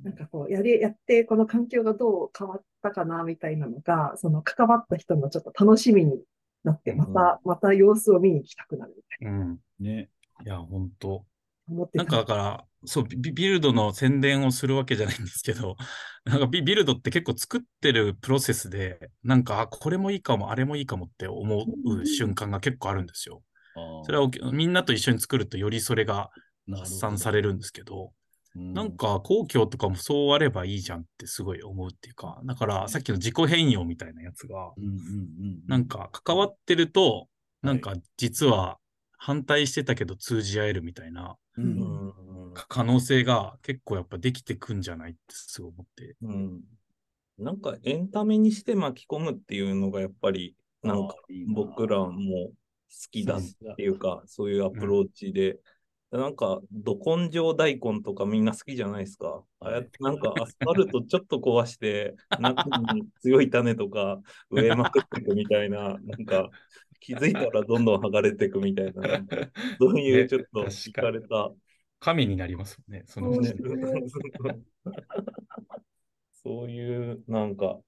[0.05, 6.23] なんかこう、やれ、やって、この環境がどう変わったかな、みたいなのが、その関わった人のちょっと楽しみに
[6.62, 9.39] なって、また、また様子を見に行きたくなるみたいな。
[9.39, 10.11] うん、ね。
[10.45, 11.25] いや、本当
[11.68, 15.76] なんかだから、そうビ、ビルドの宣伝をするわけじゃないんですけど、
[16.24, 23.42] なんかビビルドって結構作ってるプロセスで、なんか、あ、これもいいかも、あれもいいかもって思う瞬間が結構あるんですよ。
[24.05, 26.31] それはみんなと一緒に作るとよりそれが
[26.72, 28.12] 発散されるんですけど、
[28.55, 34.72] なんか公共とかもそうあればいいじゃんってすごい思うっていうか、だからさっきの自己変容みたいなやつが、
[35.66, 37.29] なんか関わってると、
[37.61, 38.79] なんか実は
[39.19, 41.37] 反対してたけど通じ合えるみたいな、
[42.54, 46.17] 可能性が結構やっぱできてくんじゃないってすごい思って。
[46.23, 46.61] うん。
[47.38, 51.17] なんかエンタメにして巻き込むっていうのがやっぱりなんか
[51.48, 52.52] 僕らも好
[53.11, 53.40] きだっ
[53.77, 55.59] ていうか、そういうアプローチで、
[56.11, 59.42] なんか、ど根性大根とかみんな好きじゃないですか。
[59.61, 66.48] ああやってなんかアスファルトちょっと壊して、中に強い種とか植えまくっていくみたいな、なんか、
[67.07, 68.92] 気づいたらどんどん剥がれていくみたいな、
[69.79, 71.52] そういうねちょっと確惹かれた、
[72.00, 73.54] 神になりますもんね、そのね
[76.42, 77.79] そういう、なんか、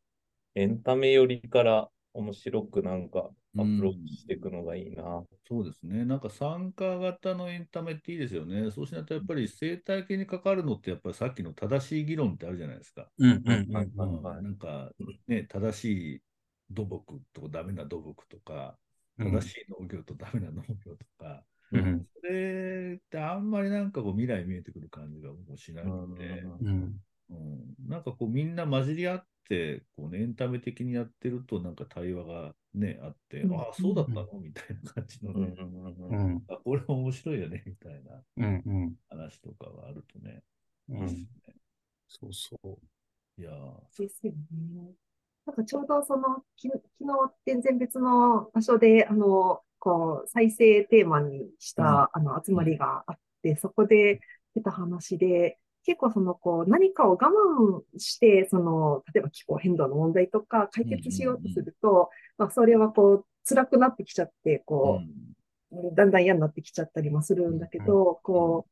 [0.55, 5.25] エンタメ寄りから面白くなんかアプローチしていくのがいいな。
[5.47, 6.05] そうですね。
[6.05, 8.71] なんか参加型のエンタメっていいですよね。
[8.71, 13.09] そうしないとやっぱり生態系に関わるのってやっぱりさっきの正しい議論ってあるじゃないですか。
[13.19, 14.91] うんうんうんなんか
[15.27, 16.23] ね、正しい
[16.71, 18.88] 土木とダメな土木とか、うん
[19.19, 22.07] 正しい農業とダメな農業とか、うん。
[22.21, 27.01] それってあんまりなんかこう未来見えてくる感じが僕もしないので、うん。
[27.31, 33.61] うん、なんかこうみんな混じり合って、こうね、エンタメ的にやってるとなんか対話がね、あって、うん。
[33.61, 35.67] ああ、そうだったのみたいな感じのね、うん。
[35.67, 38.63] うんううんんあ、これ面白いよね、みたいなうん。
[38.65, 38.97] うん。
[39.11, 40.43] 話とかがあるとね、
[40.89, 40.99] うん。
[40.99, 41.55] いいっすね。
[42.09, 43.41] そうそう。
[43.41, 44.03] いやー。
[44.03, 44.95] ですよね。
[45.49, 54.21] なんかちょうどその、き昨日全然別の場所で、あの、こう、再生テーマにした、あの、集まりがあって、そこで
[54.55, 65.01] 出た話で、結構その、こう、何かを我慢して、その、例えば気候変動の問題とか解決しようとすると、まあ、それはこう、辛くなってきちゃって、こ
[65.73, 68.71] う、だんだん嫌になってきちゃったりもするんだけど、こう、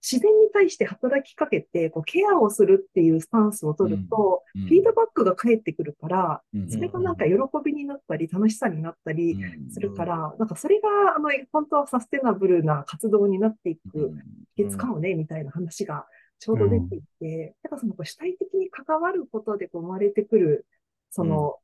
[0.00, 4.62] 自然に対して働きかけて、こう、ケアをするっていうスタンスを取ると、うん。
[4.62, 6.70] フィードバックが返ってくるから、うん。
[6.70, 7.32] それがなんか喜
[7.64, 9.70] びになったり、楽しさになったりうん。
[9.70, 14.12] するから、なんかそれが、あの、本当はサステナブルな活動になっていく
[14.56, 16.06] 秘訣かもね、みたいな話が
[16.38, 20.66] ちょうど出ていて、だからそのこう主体的に関わることでこう生まれてくる、
[21.10, 21.56] その、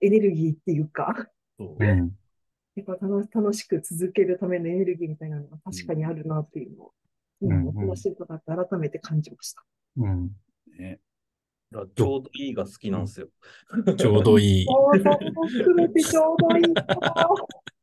[0.00, 1.28] エネルギーっていうか、
[2.76, 6.92] やっぱ楽楽しく続けるためのエネルギーみたいなのが確かにあるなっていうのを、
[7.42, 9.64] うん今お話し伺って改めて感じました。
[9.96, 10.30] うん
[10.78, 11.00] ね
[11.94, 13.28] ちょうどいいが好きなんですよ。
[13.96, 14.66] ちょうどいい。
[14.66, 14.98] ちょう
[16.36, 16.84] どいいな。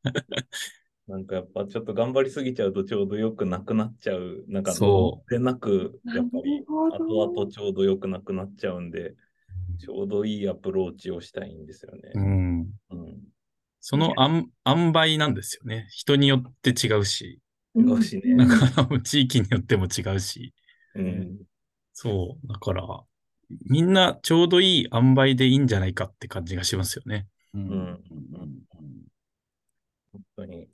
[1.08, 4.44] なんかやっぱちょっと頑張りすぎちゃうとちょうどよくなくなっちゃう。
[4.46, 9.14] なんかそでなく、やっぱり後々ちょうどよくなくなっちゃうんで、
[9.78, 12.12] ちょうどいいアプローチをしたいんですよね。
[12.14, 12.60] うん。
[12.90, 13.22] うん。
[13.80, 15.86] そのあん塩梅なんですよね。
[15.90, 17.40] 人によって違うし、
[17.78, 20.52] 違うしねなんか地域によっても違うし、
[20.94, 21.38] うん。
[21.92, 22.48] そう。
[22.48, 22.86] だから、
[23.66, 27.26] みんなちょうどいい塩梅でいいんじゃないかって感じがしますよね。
[27.54, 27.98] うんうんうん
[30.12, 30.68] 本当に。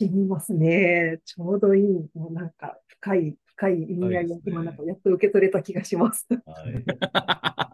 [0.00, 1.20] 染みますね。
[1.24, 2.08] ちょうどいい。
[2.14, 6.26] もうなんか深い、深い意味合いを深いですね今なんかやっと受け取れた気がします。
[6.30, 6.38] は
[6.68, 6.84] い。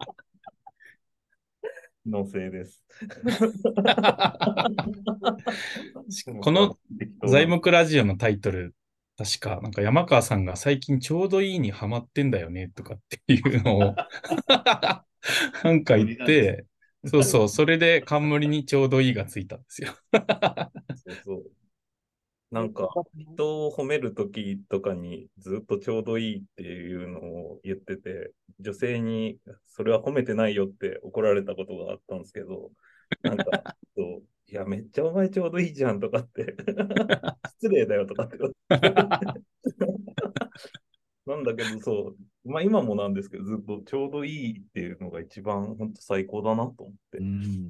[2.05, 2.85] のせいです。
[6.41, 6.77] この
[7.27, 8.75] 材木ラジオのタイトル、
[9.17, 13.95] 確か、なんか山川さんが最近ちょうどいいにハマってんだよねとかっていうのを
[15.63, 16.65] なんか言って、
[17.05, 19.93] そうそう、それで冠にちょうどいいがついたんですよ。
[20.95, 21.51] そうそう。
[22.51, 32.71] なんか、人を褒めるときとかにずっとちょうどいいっていうのを言ってて、女性にそれは褒めてないよって怒られたことがあったんですけど、
[33.23, 33.45] なんか、
[33.97, 36.55] そういや、めっちゃお前ちょうどいいじゃんとかって、
[37.59, 38.37] 失礼だよとかって。
[41.25, 42.15] なんだけど、そ
[42.45, 47.23] う、まあ今もなんですけど、ずっとちょうどいいっていうのが一番本当最高だなと思ってう。
[47.23, 47.69] ん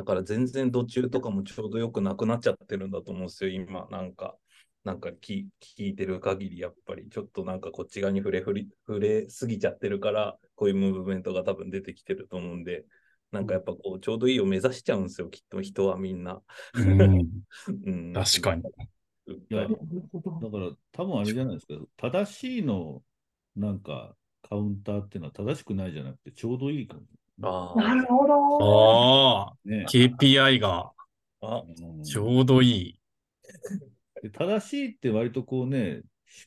[0.00, 3.86] だから全然途中とかもちょうどよくなくなっちゃってるんだと思うんですよ、今。
[3.90, 4.34] なんか、
[4.82, 12.86] なんか聞聞いてる限り、やっぱりちょっとなんかこっち側に触れ触れ触れすぎちゃってるから、こういうムーブメントが多分出てきてると思うんで、
[13.30, 16.40] なんかやっぱこう、ちょうどいいを目指しちゃうんですよ、きっと人はみんな。
[16.72, 17.00] うん、
[17.84, 18.62] うん、確かに。
[19.50, 19.68] いや。
[19.68, 19.76] だか
[20.58, 23.02] ら、多分あれじゃないですか、正しいの、
[23.54, 27.02] なんか、カウンターっていうのは正しくないじゃなくて、ちょうどいいかも。
[27.42, 29.44] あなるほど。
[29.44, 29.86] ああ、ね。
[29.88, 30.92] KPI が
[31.42, 31.62] あ、
[32.04, 33.00] ちょうどいい。
[34.22, 36.02] で正しいって割とこうね、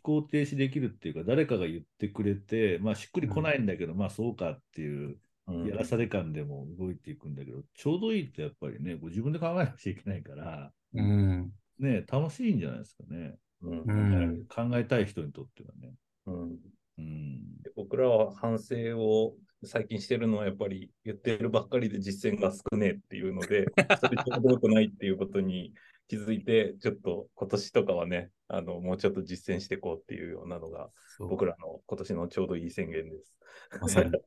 [0.06, 5.18] 思考停止できるっていうか、誰かが言ってくれて、まあしっくりこないんだけど、まあそうかっていう、
[5.48, 11.52] うんやらされ感でも動いていくんだけど、ちょうどいいってやっぱりね、こう自分で考えなくちゃいけないから、うん。
[11.80, 13.36] ね、楽しいんじゃないですかね。
[13.62, 14.46] うんうん。
[14.46, 15.94] 考えたい人にとってはね。
[16.28, 16.60] うん
[16.98, 17.62] うん。
[17.62, 19.36] で僕らは反省を
[19.66, 23.66] 最近してるのはやっぱり言ってるばっかりで実践が少ねえっていうので、
[24.00, 25.74] それちょうどよくないっていうことに
[26.08, 30.90] 気づいて、ちょっと今年とかはね、あの、もうちょっと実践していこうっていうようなのが、
[31.20, 33.36] 僕らの今年のちょうどいい宣言です。
[33.82, 34.12] まさに。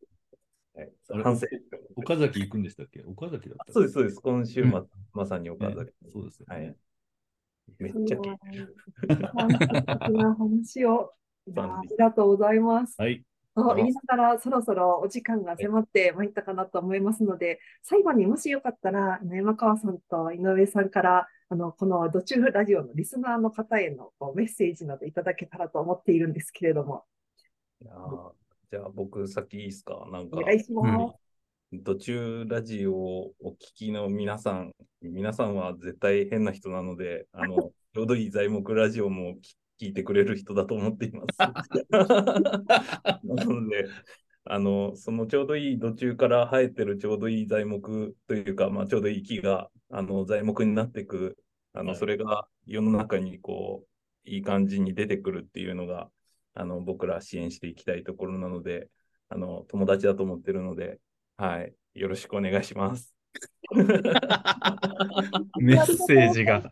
[0.75, 1.47] はい反省。
[1.95, 3.03] 岡崎行くんでしたっけ？
[3.03, 4.21] 岡崎だったっけそうです、そうです。
[4.21, 5.93] 今週末、うんまさに岡ね崎。
[6.13, 6.57] そうですよね。
[6.57, 6.77] はい。
[7.79, 9.59] めっちゃすごい感謝
[9.99, 11.13] 的な話を。
[11.57, 12.95] ありがとうございます。
[12.99, 13.25] はい。
[13.57, 27.05] と言いながら、そろそろお時間が迫ってまいったかなと思いますので、最後にもしよかったら、山川さんと井上さんから、あの、このドチューラジオのリスナーの方へのこうメッセージなどいただけたらと思っているんですけれども、
[27.81, 28.33] いやー
[28.71, 30.07] じゃあ僕先いいですか？
[30.11, 30.83] なんかお、願いしま
[31.73, 31.83] す。
[31.85, 37.57] 途中ラジオをお聞きの皆さん、皆さんは絶対変な人なので、あの、
[37.95, 39.37] ちょうどいい材木ラジオも
[39.81, 41.39] 聞いてくれる人だと思っています。
[41.91, 43.87] なので、
[44.45, 51.37] あの、そのちょうどいい土中から生えてるちょうどいい材木というか、まあ、ちょうどいい木が、あの、材木になっていく、
[51.73, 53.89] あの、はいそれが世の中にこう、
[54.29, 56.11] いい感じに出てくるっていうのが、
[56.55, 58.89] あの、僕ら支援していきたいところなので、
[59.29, 61.01] あの、友達だと思ってるので、
[61.37, 61.75] はい。
[61.95, 63.15] よろしくお願いします。
[65.61, 66.63] メッセージが。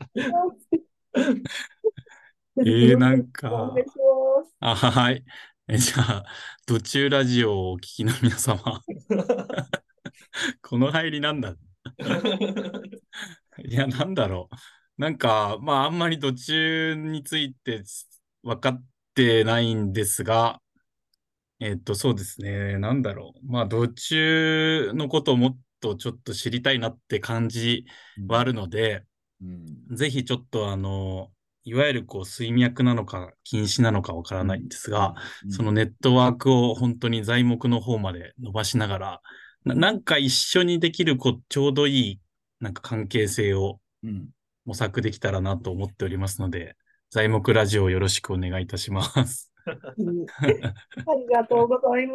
[2.58, 3.74] えーなんか。
[4.60, 5.24] あはい。
[5.68, 6.24] えじゃあ、
[6.66, 8.82] 途中ラジオをお聞きの皆様、
[10.62, 11.54] この入りなんだ
[13.64, 15.00] いや、なんだろう。
[15.00, 17.82] なんか、まあ、あんまり途中について
[18.42, 18.84] 分かっ
[19.14, 20.60] てないんですが、
[21.60, 22.78] えっと、そうですね。
[22.78, 23.46] なんだろう。
[23.46, 27.86] まあ、途中のことをもっとちょっと知りたいなって感じ
[28.28, 29.04] はあるので、
[29.40, 29.96] うん。
[29.96, 31.32] ぜひちょっとあの、
[31.64, 39.20] いわゆるこう水脈なのか禁止なのかわからないんですが、うんそのネットワークを本当に材木の方まで伸ばしながら、
[39.64, 42.20] ななんか一緒にできるこうちょうどいい
[42.60, 44.28] なんか関係性をうん。
[44.66, 46.74] 模索できたらなと思っておりますので、
[47.10, 49.52] 材木ラジオをよろしくお願いいたします。
[49.98, 52.14] う んありがとうございま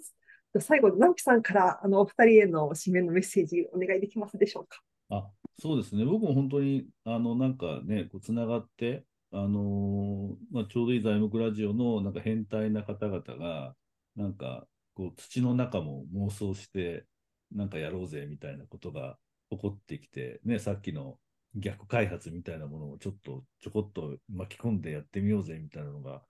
[0.00, 0.14] す。
[0.60, 4.80] 最後に直樹さんからあのお二人への締めのメッセージお願いできますでしょうか？
[5.10, 5.26] あ、
[5.60, 6.04] そうですね。
[6.06, 13.76] 僕も本当に、あの、なんかね、こう、つながって、あのーまあ、ちょうどいい材木ラジオの、なんか変態な方々が、
[14.16, 17.06] なんか、こう、土の中も妄想して、
[17.52, 19.18] なんかやろうぜ、みたいなことが
[19.50, 21.20] 起こってきて、ね、さっきの
[21.54, 26.22] 逆開発みたいなものをちょっと、ちょこっと巻き込んでやってみようぜ、みたいなのが、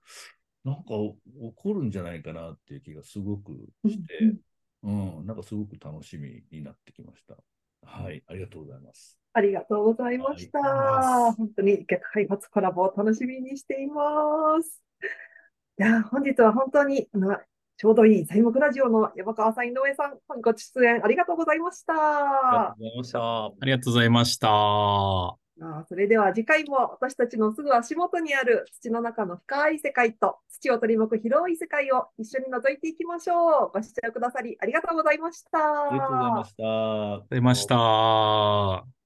[0.65, 3.53] なんかお起こるんじゃないかなっていう気がすごく
[3.87, 4.35] して、
[4.83, 7.37] うん、なんかすごく楽しみになってきました。
[7.83, 9.20] はい、ありがとうございます。
[9.33, 10.59] ありがとうございました。
[10.59, 14.81] はい本当に逆開発コラボを楽しみにしています。
[15.79, 17.37] いや、本日は本当に、あの
[17.77, 21.93] ちょうどいい材木ラジオの山川さん、井上さん、ご出演ありがとうございました。
[21.93, 23.45] ありがとうございました。
[23.45, 24.47] ありがとうございました。
[25.63, 33.71] ああそれでは次回も私たちのすぐ足元にある土の中の深い世界と土を取り巻く広い世界を一緒に覗いていきましょう。
[33.73, 35.57] ご視聴くださりありがとうございました。
[35.57, 36.63] ありがとうございました。
[36.63, 39.00] ありがとうございました。